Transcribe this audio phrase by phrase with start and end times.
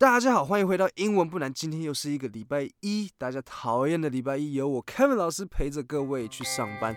[0.00, 1.52] 大家好，欢迎回到英文不难。
[1.52, 6.96] 今天又是一个礼拜一，大家讨厌的礼拜一，由我 Kevin 老师陪着各位去上班。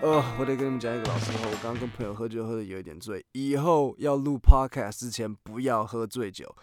[0.00, 6.54] 呃，我得跟你们讲一个老实话，我刚刚跟朋友喝酒喝的有一点醉，以后要录 Podcast 之前不要喝醉酒。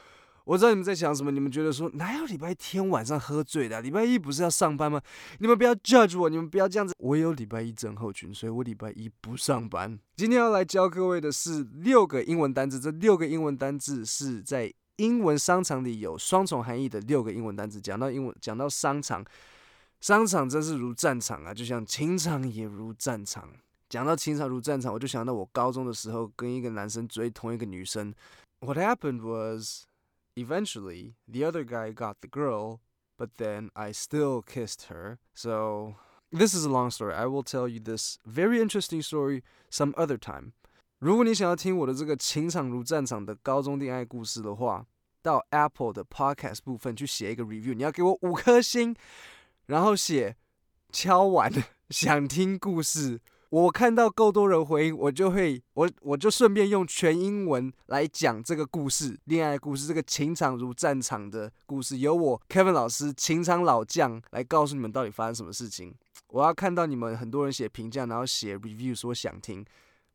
[0.52, 3.80] 我知道你们在想什么，你们觉得说哪有礼拜天晚上喝醉的？
[3.80, 5.02] 礼拜一不是要上班吗？
[5.40, 6.94] 你们不要 judge 我，你们不要这样子。
[6.98, 9.98] 我有礼拜一症候群，所以我礼拜一不上班。
[10.18, 17.80] 今天要来教各位的是六个英文单字，这六个英文单字是在英文商场里有双重含义的六个英文单字。
[17.80, 19.24] 讲到英文，讲到商场，
[20.02, 23.48] 商场真是如战场啊，就像情场也如战场。
[23.88, 28.14] 讲到情场如战场，我就想到我高中的时候跟一个男生追同一个女生。
[28.60, 29.86] What happened was
[30.37, 32.81] Eventually, the other guy got the girl,
[33.17, 35.19] but then I still kissed her.
[35.35, 35.95] So,
[36.31, 37.15] this is a long story.
[37.15, 40.53] I will tell you this very interesting story some other time.
[40.99, 44.87] 如果你想要听我的这个情场如战场的高中恋爱故事的话，
[45.23, 48.95] 到 Apple 的 Podcast 部分去写一个 review，你要给我五颗星，
[49.67, 50.37] 然后写
[50.93, 51.53] 敲碗
[51.91, 53.21] 想听故事。
[53.52, 65.94] 我看到够多人回应，我就会我我就顺便用全英文来讲这个故事，恋爱故事，这个情场如战场的故事，由我 Kevin 老师情场老将来告诉你们到底发生什么事情。
[66.30, 69.66] 我要看到你们很多人写评价，然后写 review 说想听，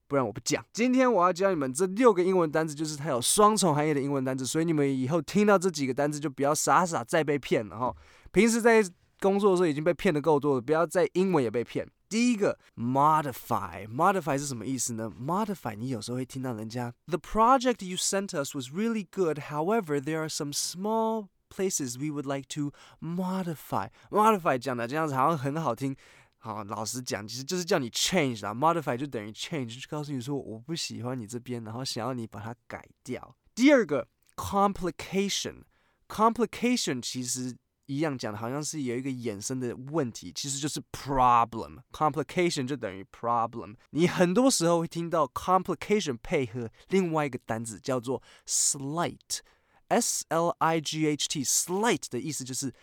[0.08, 0.64] 不然我不讲。
[0.72, 7.94] 今天我要教你们这六个英文单字，就是它有双重含义的英文单字，所以你们以后听到这几个单字就不要傻傻再被骗了哈。
[8.32, 8.82] 平时在
[9.20, 11.86] 工作的时候已经被骗的够多了，不要在英文也被骗。
[12.09, 15.09] 第一个 modify，modify 是什么意思呢？
[15.09, 19.39] modify 你有时候会听到人家 The project you sent us was really good.
[19.49, 23.89] However, there are some small places we would like to modify.
[24.09, 25.95] modify 讲的这样子好像很好听。
[26.37, 28.53] 好，老实讲，其实就是叫你 change 啦。
[28.53, 33.37] modify 就等于 change，就告诉你说我不喜欢你这边，然后想要你把它改掉。
[33.55, 37.55] 第二个 complication，complication 其实。
[37.86, 43.76] 一样讲的好像是有一个衍生的问题，其实就是 problem，complication 就等于 problem。
[43.90, 52.74] 你很多时候会听到 complication 配合另外一个单字叫做 slight，s l i g h t，slight 的意思就是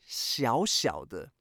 [0.00, 1.32] 小小的。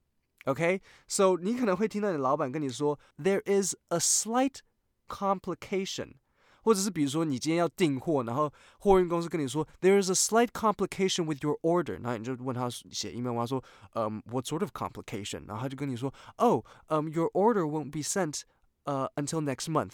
[0.46, 4.60] OK，so、你可能会听到你老板跟你说 there is a slight
[5.08, 6.21] complication。
[6.63, 13.63] 或者是比如说你今天要订货，然后货运公司跟你说 there is a slight complication with your order，然后你就问他写 email，他说
[13.95, 15.47] 嗯、um, what sort of complication？
[15.47, 18.43] 然后他就跟你说 oh um your order won't be sent
[18.85, 19.93] uh until next month。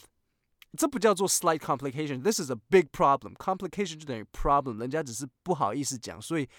[0.75, 6.49] 这不叫做 slight complication，this is a big problem。complication 就等于 problem，人家只是不好意思讲，所以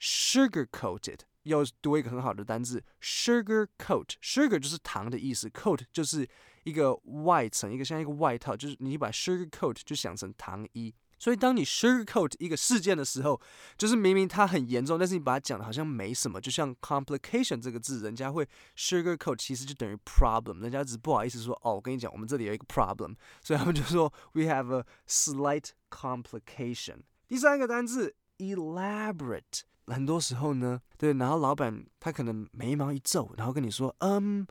[0.00, 1.20] sugar coated。
[1.44, 6.28] 要多一个很好的单字，sugar coat，sugar 就是糖的意思，coat 就是
[6.65, 6.93] 一个
[7.23, 10.93] 外层，一个像一个外套，就是你把 sugar coat 就想成糖衣。
[11.17, 13.39] 所以当你 sugar coat 一个事件的时候，
[13.77, 18.45] 就是明明它很严重，但是你把它讲的好像没什么，就像 complication 这个字，人家会
[18.75, 27.03] sugar coat 其实就等于 problem，人家只不好意思说哦，我跟你讲，我们这里有一个 problem，所以他们就说 we have a slight complication。
[27.27, 29.61] 第三个单字 elaborate。
[29.87, 34.41] 很多时候呢，对，然后老板他可能眉毛一皱，然后跟你说，嗯、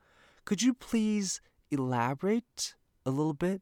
[0.46, 1.40] um,，Could you please
[1.76, 2.72] elaborate
[3.04, 3.60] a little bit？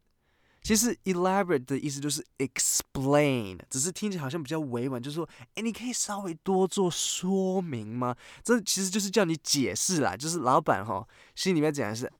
[0.62, 8.16] 其实 elaborate 的意思就是 explain，只是听起来好像比较委婉，就是说，哎，你可以稍微多做说明吗？
[8.44, 12.12] 这其实就是叫你解释啦，就是老板哈心里面讲的是，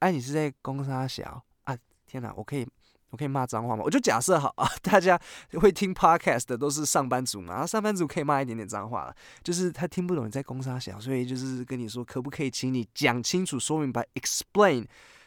[0.00, 1.76] 哎，你是在公三小啊？
[2.06, 2.66] 天哪，我可以。
[3.10, 3.82] 我可以骂脏话吗？
[3.84, 5.18] 我就假设好啊， 大家
[5.52, 9.14] 会听 podcast 的都是上班族嘛，然后上班族可以骂一点点脏话了，
[9.44, 14.86] 就是他听不懂你在攻三小，所以就是跟你说，可不可以请你讲清楚说明白，explain。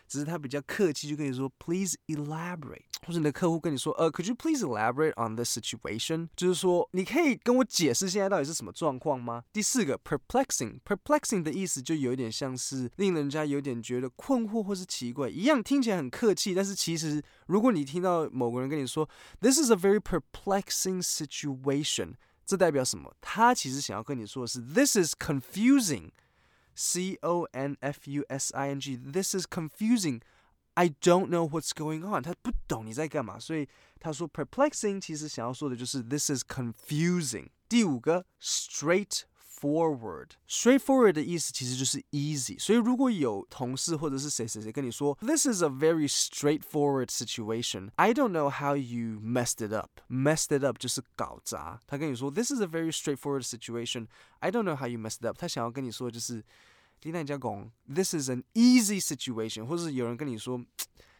[0.09, 6.29] 只是他比较客气，就跟你说 Please elaborate，或者你的客户跟你说呃、，Could you please elaborate on this situation？
[6.35, 9.43] 就是说你可以跟我解释现在到底是什么状况吗？
[9.53, 19.07] 第四个 perplexing，perplexing 的意思就有点像是令人家有点觉得困惑或是奇怪一样，听起来很客气，但是其实如果你听到某个人跟你说
[19.39, 23.13] This is a very perplexing situation，这代表什么？
[23.21, 26.09] 他其实想要跟你说的是 This is confusing。
[26.78, 28.96] C O N F U S I N G.
[28.96, 30.20] This is confusing.
[30.76, 32.22] I don't know what's going on.
[32.24, 33.68] 他不懂你在干嘛，所以
[34.00, 37.50] 他说 perplexing 其实想要说的就是 this is confusing。
[37.68, 40.30] 第五个 straightforward.
[40.48, 42.58] Straightforward 的意思其实就是 easy。
[42.58, 47.90] 所以如果有同事或者是谁谁谁跟你说 this is a very straightforward situation.
[47.94, 50.00] I don't know how you messed it up.
[50.10, 51.78] Messed it up 就是搞砸。
[51.86, 54.08] 他跟你说 this is a very straightforward situation.
[54.40, 55.38] I don't know how you messed it up.
[55.38, 56.44] 他想要跟你说的就是。
[57.00, 60.58] 听人家讲，This is an easy situation，或者是有人跟你说，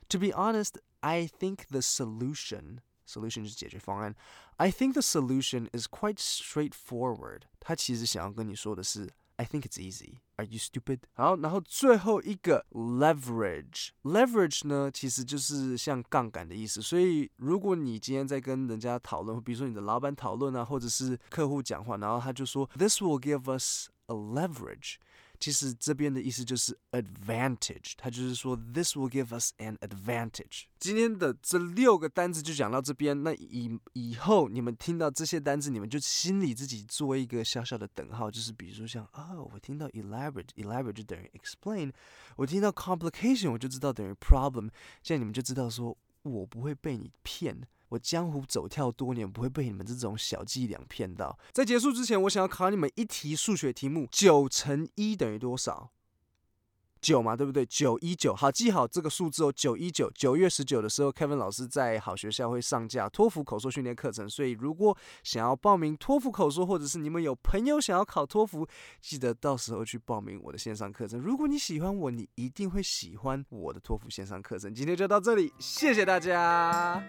[0.09, 4.15] To be honest, I think the solution solution 是解决方案。
[4.57, 7.43] I think the solution is quite straightforward。
[7.61, 11.01] 他其实想要跟你说的是，I think it's easy。Are you stupid？
[11.13, 16.81] 好，然后最后一个 leverage。leverage 呢，其实就是像杠杆的意思。
[16.81, 24.97] 所以如果你今天在跟人家讨论，比如说你的老板讨论啊，或者是客户讲话，然后他就说，This will give us a leverage。
[25.40, 30.66] 其实这边的意思就是 advantage，它就是说 this will give us an advantage。
[30.80, 41.92] 今天的这六个单词就讲到这边，那以以后你们听到这些单词，你们就心里自己做一个小小的等号，就是比如说像、哦，我听到 elaborate，elaborate 就等于 explain，
[42.36, 44.70] 我听到 complication，我就知道等于 problem，
[45.02, 47.62] 现在你们就知道说我不会被你骗。
[47.90, 51.38] 我江湖走跳多年，不会被你们这种小伎俩骗到。
[51.52, 55.92] 在结束之前，我想要考你们一题数学题目：九乘一等于多少？
[57.02, 57.66] 九嘛，对不对？
[57.66, 59.54] 九一九，好，记好这个数字哦。
[59.56, 64.30] 九一九，九月十九的时候，Kevin 老师在好学校会上架托福口说训练课程。
[64.30, 68.68] 所以，如果想要报名托福口说，或者是你们有朋友想要考托福，
[69.00, 71.18] 记得到时候去报名我的线上课程。
[71.18, 74.76] 如果你喜欢我，你一定会喜欢我的托福线上课程。
[74.76, 77.02] 今天就到这里，谢谢大家。